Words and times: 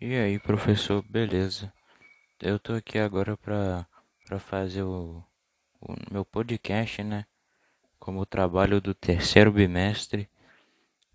E 0.00 0.14
aí, 0.14 0.38
professor, 0.38 1.02
beleza? 1.02 1.72
Eu 2.40 2.58
tô 2.58 2.72
aqui 2.72 2.98
agora 2.98 3.36
pra, 3.36 3.86
pra 4.24 4.38
fazer 4.38 4.82
o, 4.84 5.24
o 5.80 5.94
meu 6.10 6.24
podcast, 6.24 7.02
né? 7.02 7.26
Como 7.98 8.24
trabalho 8.24 8.80
do 8.80 8.94
terceiro 8.94 9.50
bimestre, 9.50 10.30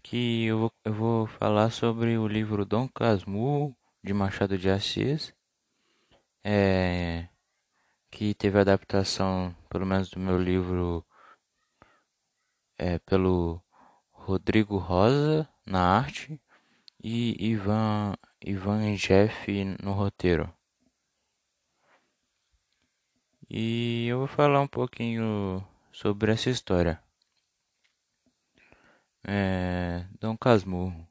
que 0.04 0.46
eu 0.46 0.60
vou, 0.60 0.74
eu 0.84 0.94
vou 0.94 1.28
falar 1.28 1.70
sobre 1.70 2.18
o 2.18 2.28
livro 2.28 2.66
Dom 2.66 2.90
Casmurro, 2.90 3.74
de 4.04 4.14
Machado 4.14 4.58
de 4.58 4.70
Assis, 4.70 5.34
é, 6.44 7.30
que 8.12 8.34
teve 8.34 8.60
adaptação, 8.60 9.56
pelo 9.70 9.86
menos 9.86 10.10
do 10.10 10.20
meu 10.20 10.38
livro, 10.42 11.06
é, 12.78 13.00
pelo 13.00 13.62
Rodrigo 14.12 14.78
Rosa, 14.78 15.48
na 15.66 15.82
arte, 15.82 16.40
e 17.02 17.52
Ivan, 17.52 18.14
Ivan 18.46 18.96
Jeff 18.96 19.48
no 19.82 19.94
roteiro. 19.94 20.54
E 23.50 24.08
eu 24.08 24.20
vou 24.20 24.28
falar 24.28 24.62
um 24.62 24.68
pouquinho 24.68 25.66
sobre 25.92 26.32
essa 26.32 26.50
história. 26.50 27.02
É, 29.24 30.06
Dom 30.20 30.38
Casmurro. 30.38 31.08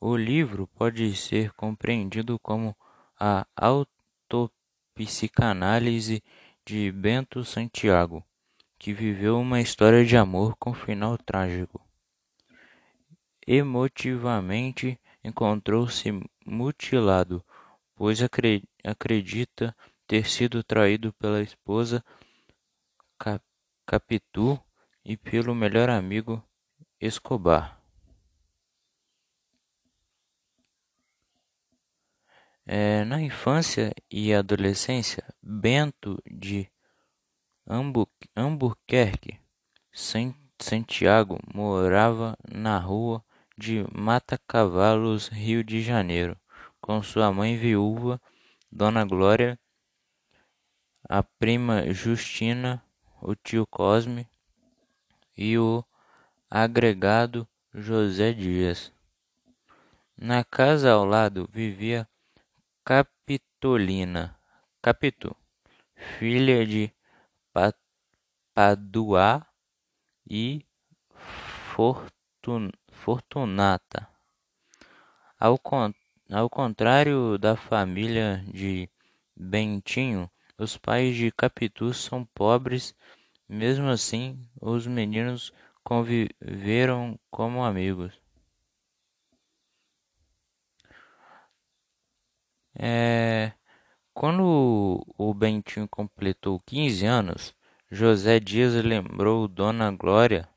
O 0.00 0.16
livro 0.16 0.66
pode 0.66 1.14
ser 1.16 1.52
compreendido 1.54 2.38
como 2.38 2.76
a 3.18 3.46
autopsicanálise 3.56 6.22
de 6.64 6.92
Bento 6.92 7.44
Santiago, 7.44 8.24
que 8.78 8.92
viveu 8.92 9.40
uma 9.40 9.60
história 9.60 10.04
de 10.04 10.16
amor 10.16 10.56
com 10.56 10.72
final 10.72 11.18
trágico. 11.18 11.80
Emotivamente 13.46 15.00
encontrou-se 15.24 16.08
mutilado, 16.46 17.44
pois 17.96 18.20
acredita 18.84 19.74
ter 20.06 20.28
sido 20.28 20.62
traído 20.62 21.12
pela 21.14 21.42
esposa 21.42 22.04
Capitu 23.86 24.60
e 25.04 25.16
pelo 25.16 25.54
melhor 25.54 25.90
amigo 25.90 26.42
Escobar. 27.00 27.78
É, 32.66 33.02
na 33.04 33.22
infância 33.22 33.94
e 34.10 34.34
adolescência, 34.34 35.24
Bento 35.42 36.22
de 36.30 36.70
Albuquerque, 37.70 39.38
Santiago 39.92 41.38
morava 41.52 42.34
na 42.50 42.78
rua 42.78 43.22
de 43.58 43.84
Mata-Cavalos, 43.92 45.28
Rio 45.28 45.62
de 45.62 45.82
Janeiro, 45.82 46.34
com 46.80 47.02
sua 47.02 47.30
mãe 47.30 47.58
viúva, 47.58 48.18
Dona 48.72 49.04
Glória, 49.04 49.60
a 51.06 51.22
prima 51.22 51.92
Justina, 51.92 52.82
o 53.20 53.34
tio 53.34 53.66
Cosme 53.66 54.26
e 55.36 55.58
o 55.58 55.84
agregado 56.50 57.46
José 57.74 58.32
Dias. 58.32 58.90
Na 60.16 60.42
casa 60.42 60.92
ao 60.92 61.04
lado 61.04 61.46
vivia 61.52 62.08
Capitolina, 62.82 64.34
Capitu, 64.80 65.36
filha 66.18 66.66
de 66.66 66.90
Padua 68.54 69.46
e 70.28 70.64
Fortunata. 72.90 74.08
Ao, 75.38 75.58
con 75.58 75.94
ao 76.30 76.50
contrário 76.50 77.38
da 77.38 77.56
família 77.56 78.44
de 78.52 78.90
Bentinho, 79.36 80.30
os 80.58 80.76
pais 80.76 81.14
de 81.16 81.30
Capitu 81.30 81.94
são 81.94 82.24
pobres, 82.24 82.94
mesmo 83.48 83.88
assim, 83.88 84.44
os 84.60 84.86
meninos 84.86 85.52
conviveram 85.84 87.18
como 87.30 87.64
amigos. 87.64 88.20
É, 92.74 93.52
quando 94.18 95.06
o 95.16 95.32
Bentinho 95.32 95.86
completou 95.86 96.58
15 96.66 97.06
anos, 97.06 97.54
José 97.88 98.40
Dias 98.40 98.74
lembrou 98.74 99.46
Dona 99.46 99.92
Glória 99.92 100.48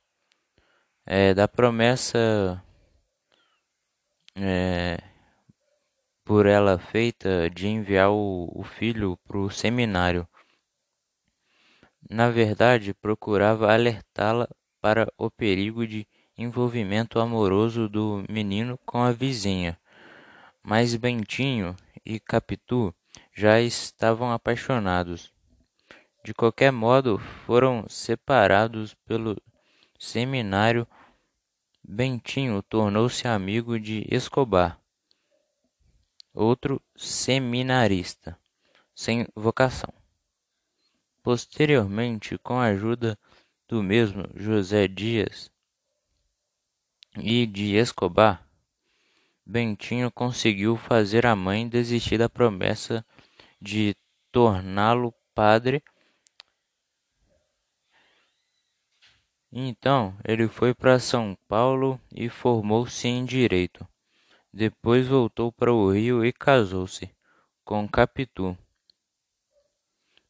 é, 1.06 1.32
da 1.36 1.48
promessa 1.48 2.60
é, 4.36 4.98
por 6.26 6.48
ela 6.48 6.80
feita 6.80 7.52
de 7.52 7.68
enviar 7.68 8.10
o, 8.10 8.52
o 8.52 8.64
filho 8.64 9.16
para 9.28 9.38
o 9.38 9.52
seminário. 9.52 10.28
Na 12.10 12.32
verdade, 12.32 12.96
procurava 12.96 13.72
alertá-la 13.72 14.50
para 14.82 15.08
o 15.16 15.30
perigo 15.30 15.86
de 15.86 16.08
envolvimento 16.36 17.20
amoroso 17.20 17.88
do 17.88 18.26
menino 18.28 18.80
com 18.88 19.04
a 19.04 19.12
vizinha. 19.12 19.78
Mas 20.64 20.96
Bentinho 20.96 21.76
e 22.04 22.20
Capitu 22.20 22.92
já 23.42 23.60
estavam 23.60 24.32
apaixonados. 24.32 25.34
De 26.24 26.32
qualquer 26.32 26.72
modo, 26.72 27.18
foram 27.48 27.90
separados 27.90 28.94
pelo 29.08 29.36
seminário. 29.98 30.88
Bentinho 31.84 32.62
tornou-se 32.62 33.28
amigo 33.28 33.80
de 33.80 34.06
Escobar, 34.12 34.80
outro 36.32 36.80
seminarista 36.96 38.38
sem 38.94 39.28
vocação. 39.36 39.92
Posteriormente, 41.24 42.38
com 42.38 42.60
a 42.60 42.66
ajuda 42.66 43.18
do 43.68 43.82
mesmo 43.82 44.24
José 44.36 44.88
Dias 44.88 45.52
e 47.18 47.48
de 47.48 47.76
Escobar, 47.76 48.48
Bentinho 49.44 50.12
conseguiu 50.12 50.78
fazer 50.78 51.26
a 51.26 51.36
mãe 51.36 51.68
desistir 51.68 52.20
da 52.20 52.30
promessa 52.30 53.04
de 53.62 53.96
torná-lo 54.32 55.14
padre. 55.36 55.84
Então 59.52 60.18
ele 60.24 60.48
foi 60.48 60.74
para 60.74 60.98
São 61.00 61.38
Paulo 61.48 62.00
e 62.14 62.30
formou-se 62.30 63.08
em 63.08 63.26
direito. 63.26 63.88
Depois 64.54 65.08
voltou 65.08 65.52
para 65.52 65.72
o 65.72 65.92
Rio 65.92 66.26
e 66.26 66.34
casou-se 66.34 67.14
com 67.64 67.88
Capitu. 67.88 68.58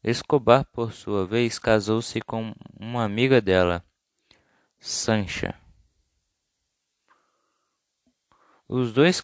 Escobar, 0.04 0.66
por 0.66 0.94
sua 0.94 1.28
vez, 1.28 1.60
casou-se 1.60 2.20
com 2.22 2.54
uma 2.80 3.04
amiga 3.04 3.40
dela, 3.40 3.86
Sancha. 4.80 5.61
Os 8.74 8.94
dois, 8.94 9.22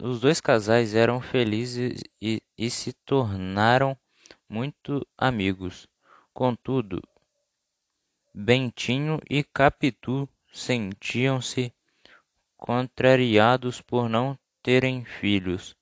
os 0.00 0.20
dois 0.20 0.40
casais 0.40 0.94
eram 0.94 1.20
felizes 1.20 2.00
e, 2.18 2.42
e 2.56 2.70
se 2.70 2.94
tornaram 2.94 3.94
muito 4.48 5.06
amigos. 5.18 5.86
Contudo, 6.32 7.02
Bentinho 8.32 9.20
e 9.28 9.44
Capitu 9.44 10.26
sentiam-se 10.50 11.74
contrariados 12.56 13.82
por 13.82 14.08
não 14.08 14.38
terem 14.62 15.04
filhos. 15.04 15.76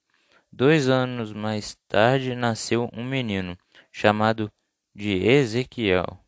Dois 0.50 0.88
anos 0.88 1.32
mais 1.32 1.78
tarde 1.86 2.34
nasceu 2.34 2.90
um 2.92 3.04
menino, 3.04 3.56
chamado 3.92 4.50
de 4.92 5.24
Ezequiel. 5.24 6.18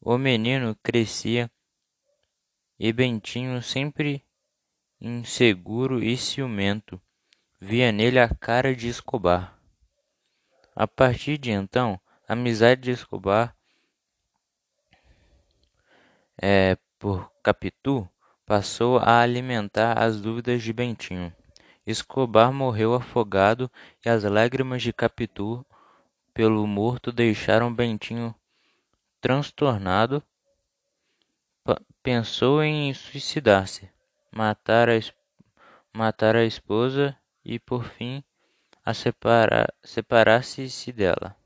O 0.00 0.16
menino 0.16 0.74
crescia 0.82 1.50
e 2.78 2.90
Bentinho 2.94 3.62
sempre 3.62 4.24
inseguro 5.04 6.00
e 6.00 6.16
ciumento, 6.16 7.02
via 7.60 7.90
nele 7.90 8.20
a 8.20 8.28
cara 8.28 8.74
de 8.74 8.86
Escobar. 8.86 9.58
A 10.76 10.86
partir 10.86 11.38
de 11.38 11.50
então, 11.50 12.00
a 12.28 12.34
amizade 12.34 12.82
de 12.82 12.92
Escobar 12.92 13.56
é, 16.40 16.78
por 17.00 17.32
Capitu 17.42 18.08
passou 18.46 18.98
a 18.98 19.20
alimentar 19.20 19.98
as 19.98 20.20
dúvidas 20.20 20.62
de 20.62 20.72
Bentinho. 20.72 21.34
Escobar 21.84 22.52
morreu 22.52 22.94
afogado 22.94 23.68
e 24.06 24.08
as 24.08 24.22
lágrimas 24.22 24.82
de 24.82 24.92
Capitu 24.92 25.66
pelo 26.32 26.64
morto 26.64 27.10
deixaram 27.10 27.74
Bentinho 27.74 28.32
transtornado. 29.20 30.22
Pensou 32.04 32.62
em 32.62 32.94
suicidar-se 32.94 33.91
matar 34.32 34.88
a, 34.88 34.94
matar 35.92 36.34
a 36.36 36.44
esposa 36.44 37.16
e, 37.44 37.58
por 37.58 37.84
fim, 37.84 38.24
a 38.84 38.94
separar, 38.94 39.72
separar-se 39.82 40.92
dela. 40.92 41.36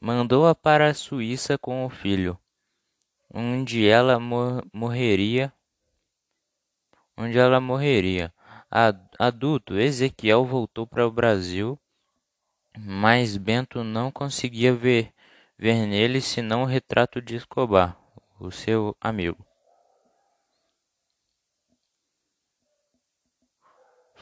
Mandou-a 0.00 0.54
para 0.54 0.88
a 0.88 0.94
Suíça 0.94 1.58
com 1.58 1.84
o 1.84 1.90
filho. 1.90 2.38
onde 3.32 3.86
ela 3.88 4.18
mor 4.18 4.64
morreria, 4.72 5.52
onde 7.16 7.38
ela 7.38 7.60
morreria. 7.60 8.32
Adulto, 9.18 9.78
Ezequiel 9.78 10.44
voltou 10.44 10.86
para 10.86 11.06
o 11.06 11.10
Brasil, 11.10 11.78
mas 12.78 13.36
Bento 13.36 13.84
não 13.84 14.10
conseguia 14.10 14.74
ver, 14.74 15.12
ver 15.58 15.86
nele 15.86 16.20
senão 16.20 16.62
o 16.62 16.66
retrato 16.66 17.20
de 17.20 17.36
Escobar, 17.36 17.98
o 18.40 18.50
seu 18.50 18.96
amigo. 19.00 19.46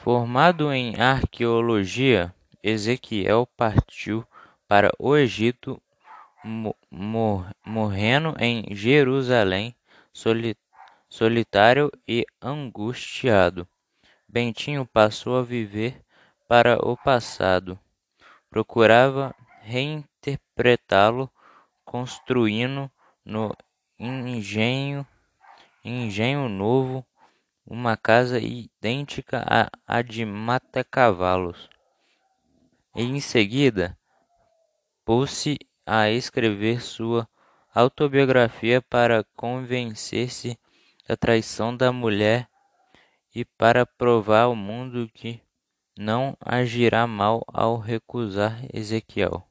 Formado 0.03 0.73
em 0.73 0.99
arqueologia, 0.99 2.33
Ezequiel 2.63 3.47
partiu 3.55 4.25
para 4.67 4.91
o 4.97 5.15
Egito, 5.15 5.79
morrendo 7.63 8.33
em 8.39 8.65
Jerusalém, 8.73 9.75
solitário 11.07 11.91
e 12.07 12.25
angustiado. 12.41 13.67
Bentinho 14.27 14.87
passou 14.87 15.37
a 15.37 15.43
viver 15.43 16.03
para 16.47 16.83
o 16.83 16.97
passado. 16.97 17.79
Procurava 18.49 19.35
reinterpretá-lo, 19.61 21.29
construindo 21.85 22.89
no 23.23 23.55
engenho, 23.99 25.05
engenho 25.85 26.49
novo 26.49 27.05
uma 27.65 27.95
casa 27.95 28.39
idêntica 28.39 29.45
à 29.87 30.01
de 30.01 30.25
Mata-Cavalos. 30.25 31.69
Em 32.95 33.19
seguida, 33.19 33.97
pôs-se 35.05 35.57
a 35.85 36.09
escrever 36.09 36.81
sua 36.81 37.27
autobiografia 37.73 38.81
para 38.81 39.23
convencer-se 39.35 40.57
da 41.07 41.15
traição 41.15 41.75
da 41.75 41.91
mulher 41.91 42.47
e 43.33 43.45
para 43.45 43.85
provar 43.85 44.43
ao 44.43 44.55
mundo 44.55 45.09
que 45.13 45.41
não 45.97 46.35
agirá 46.39 47.07
mal 47.07 47.43
ao 47.47 47.77
recusar 47.77 48.61
Ezequiel. 48.73 49.50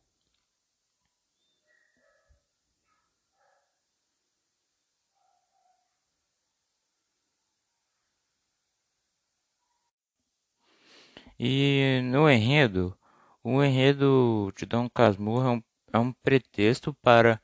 E 11.42 12.02
no 12.04 12.30
enredo, 12.30 12.94
o 13.42 13.64
enredo 13.64 14.52
de 14.54 14.66
Dom 14.66 14.90
Casmurro 14.90 15.46
é 15.46 15.50
um, 15.52 15.62
é 15.94 15.98
um 15.98 16.12
pretexto 16.12 16.92
para 17.00 17.40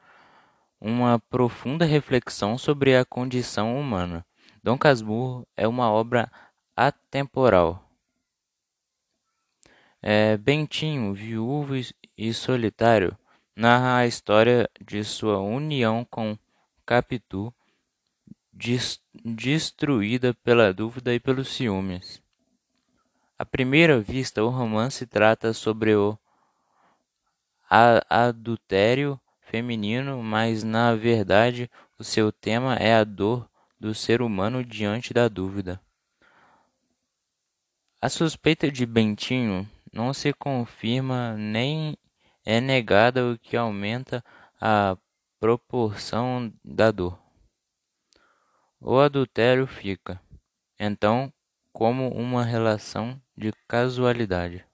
uma 0.79 1.19
profunda 1.19 1.87
reflexão 1.87 2.59
sobre 2.59 2.95
a 2.95 3.07
condição 3.07 3.81
humana. 3.81 4.23
Dom 4.63 4.77
Casmurro 4.77 5.49
é 5.57 5.67
uma 5.67 5.91
obra 5.91 6.31
atemporal. 6.77 7.91
É, 10.03 10.37
Bentinho, 10.37 11.15
viúvo 11.15 11.73
e 12.19 12.35
solitário, 12.35 13.17
narra 13.57 13.97
a 13.97 14.07
história 14.07 14.69
de 14.79 15.03
sua 15.05 15.41
união 15.41 16.05
com 16.11 16.37
Capitu, 16.85 17.51
destruída 19.25 20.35
pela 20.35 20.71
dúvida 20.75 21.15
e 21.15 21.19
pelos 21.19 21.49
ciúmes. 21.49 22.26
À 23.39 23.45
primeira 23.45 24.01
vista, 24.01 24.43
o 24.43 24.49
romance 24.49 25.07
trata 25.07 25.53
sobre 25.53 25.95
o 25.95 26.19
adultério 27.69 29.21
feminino, 29.43 30.23
mas 30.23 30.65
na 30.65 30.95
verdade 30.95 31.71
o 31.99 32.05
seu 32.05 32.33
tema 32.33 32.77
é 32.77 32.95
a 32.95 33.05
dor 33.05 33.47
do 33.79 33.95
ser 33.95 34.23
humano 34.23 34.65
diante 34.65 35.13
da 35.13 35.29
dúvida. 35.29 35.79
A 38.01 38.09
suspeita 38.09 38.71
de 38.71 38.87
Bentinho 38.87 39.69
não 39.93 40.15
se 40.15 40.33
confirma 40.33 41.37
nem 41.37 41.95
é 42.43 42.59
negada, 42.59 43.27
o 43.27 43.39
que 43.39 43.55
aumenta 43.55 44.25
a 44.59 44.97
proporção 45.39 46.51
da 46.65 46.91
dor. 46.91 47.19
O 48.81 48.99
adultério 48.99 49.67
fica, 49.67 50.19
então, 50.79 51.31
como 51.77 52.09
uma 52.09 52.43
relação 52.43 53.21
de 53.37 53.53
casualidade. 53.69 54.65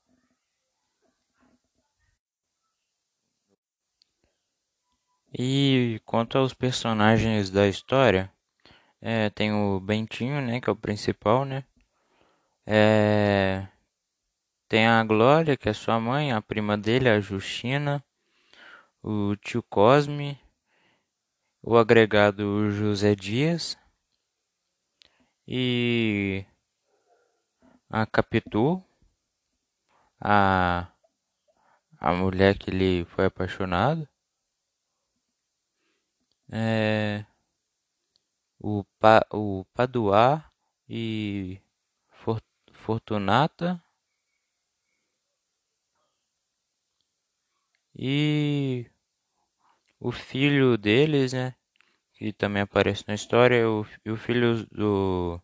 E 5.36 6.00
quanto 6.04 6.38
aos 6.38 6.54
personagens 6.54 7.50
da 7.50 7.66
história, 7.66 8.32
é, 9.00 9.28
tem 9.30 9.52
o 9.52 9.80
Bentinho, 9.80 10.40
né, 10.40 10.60
que 10.60 10.70
é 10.70 10.72
o 10.72 10.76
principal, 10.76 11.44
né? 11.44 11.64
É, 12.64 13.66
tem 14.68 14.86
a 14.86 15.02
Glória, 15.02 15.56
que 15.56 15.68
é 15.68 15.72
sua 15.72 15.98
mãe, 15.98 16.30
a 16.30 16.40
prima 16.40 16.78
dele, 16.78 17.08
a 17.08 17.18
Justina, 17.18 18.00
o 19.02 19.34
tio 19.34 19.60
Cosme, 19.64 20.38
o 21.60 21.76
agregado 21.76 22.70
José 22.70 23.16
Dias 23.16 23.76
e 25.48 26.46
a 27.92 28.06
Capitu, 28.06 28.82
a, 30.18 30.90
a 31.98 32.12
mulher 32.14 32.56
que 32.56 32.70
ele 32.70 33.04
foi 33.04 33.26
apaixonado, 33.26 34.08
é, 36.50 37.26
o, 38.58 38.82
pa, 38.98 39.26
o 39.30 39.66
Paduá 39.74 40.50
e 40.88 41.60
Fortunata 42.72 43.82
e 47.94 48.90
o 50.00 50.10
filho 50.10 50.78
deles, 50.78 51.34
né, 51.34 51.54
que 52.14 52.32
também 52.32 52.62
aparece 52.62 53.04
na 53.06 53.14
história, 53.14 53.68
o, 53.68 53.86
o 54.06 54.16
filho 54.16 54.66
do 54.68 55.38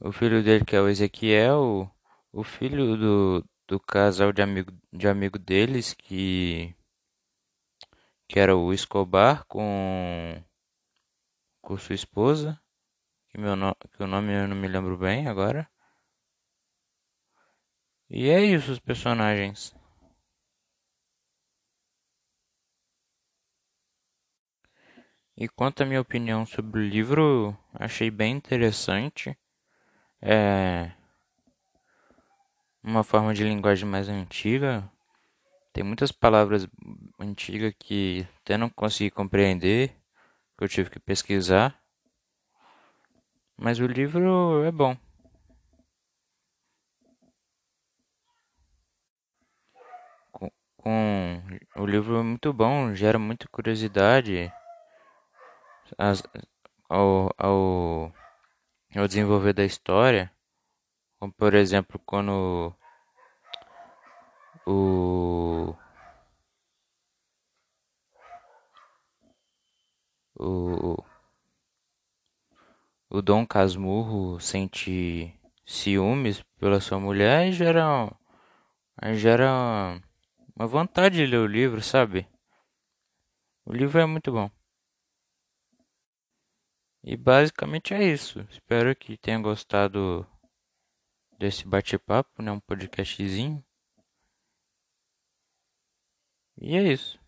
o 0.00 0.12
filho 0.12 0.42
dele, 0.42 0.64
que 0.64 0.76
é 0.76 0.80
o 0.80 0.88
Ezequiel, 0.88 1.90
o 2.32 2.42
filho 2.42 2.96
do, 2.96 3.44
do 3.66 3.80
casal 3.80 4.32
de 4.32 4.42
amigo, 4.42 4.72
de 4.92 5.08
amigo 5.08 5.38
deles, 5.38 5.94
que, 5.94 6.74
que 8.28 8.38
era 8.38 8.56
o 8.56 8.72
Escobar 8.72 9.44
com, 9.46 10.42
com 11.62 11.78
sua 11.78 11.94
esposa, 11.94 12.60
que, 13.30 13.38
meu 13.38 13.56
no, 13.56 13.74
que 13.74 14.02
o 14.02 14.06
nome 14.06 14.32
eu 14.32 14.48
não 14.48 14.56
me 14.56 14.68
lembro 14.68 14.96
bem 14.98 15.28
agora. 15.28 15.68
E 18.10 18.28
é 18.28 18.42
isso, 18.42 18.72
os 18.72 18.78
personagens. 18.78 19.74
E 25.36 25.48
quanto 25.48 25.82
à 25.82 25.86
minha 25.86 26.00
opinião 26.00 26.46
sobre 26.46 26.80
o 26.80 26.88
livro, 26.88 27.56
achei 27.72 28.10
bem 28.10 28.36
interessante 28.36 29.36
é 30.24 30.90
uma 32.82 33.04
forma 33.04 33.34
de 33.34 33.44
linguagem 33.44 33.86
mais 33.86 34.08
antiga. 34.08 34.90
Tem 35.72 35.84
muitas 35.84 36.10
palavras 36.10 36.66
antigas 37.20 37.74
que 37.78 38.26
até 38.40 38.56
não 38.56 38.70
consegui 38.70 39.10
compreender, 39.10 39.90
que 40.56 40.64
eu 40.64 40.68
tive 40.68 40.88
que 40.90 40.98
pesquisar. 40.98 41.78
Mas 43.56 43.78
o 43.80 43.86
livro 43.86 44.64
é 44.64 44.72
bom. 44.72 44.96
Com, 50.32 50.50
com 50.78 51.42
o 51.76 51.86
livro 51.86 52.18
é 52.18 52.22
muito 52.22 52.52
bom, 52.52 52.94
gera 52.94 53.18
muita 53.18 53.46
curiosidade 53.48 54.50
as, 55.98 56.22
ao, 56.88 57.30
ao 57.38 58.12
o 59.02 59.08
desenvolver 59.08 59.52
da 59.52 59.64
história, 59.64 60.30
como 61.18 61.32
por 61.32 61.54
exemplo 61.54 62.00
quando 62.04 62.74
o 64.66 65.74
o, 70.38 70.96
o 73.10 73.22
Dom 73.22 73.46
Casmurro 73.46 74.40
sente 74.40 75.34
ciúmes 75.64 76.42
pela 76.58 76.80
sua 76.80 76.98
mulher 76.98 77.48
e 77.48 77.52
gera, 77.52 78.10
gera 79.14 80.00
uma 80.54 80.66
vontade 80.66 81.16
de 81.16 81.26
ler 81.26 81.38
o 81.38 81.46
livro, 81.46 81.82
sabe? 81.82 82.28
O 83.64 83.72
livro 83.72 83.98
é 84.00 84.06
muito 84.06 84.30
bom. 84.30 84.50
E 87.06 87.18
basicamente 87.18 87.92
é 87.92 88.02
isso. 88.02 88.40
Espero 88.50 88.96
que 88.96 89.18
tenha 89.18 89.38
gostado 89.38 90.26
desse 91.38 91.68
bate-papo, 91.68 92.42
né? 92.42 92.50
Um 92.50 92.58
podcastzinho. 92.58 93.62
E 96.58 96.76
é 96.76 96.92
isso. 96.92 97.20